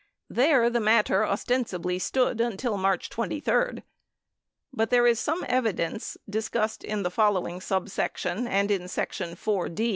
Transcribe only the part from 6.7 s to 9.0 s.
in the following subsection and in